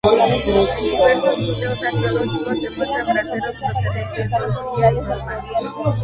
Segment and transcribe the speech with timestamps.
[0.03, 0.17] En
[0.81, 5.95] diversos museos arqueológicos, se muestran braseros procedentes de Etruria y Roma.